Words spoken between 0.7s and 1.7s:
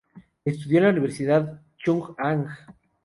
en la Universidad